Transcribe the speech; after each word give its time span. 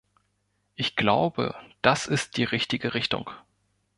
Ich 0.73 0.95
glaube, 0.95 1.53
das 1.83 2.07
ist 2.07 2.37
die 2.37 2.43
richtige 2.43 2.95
Richtung. 2.95 3.29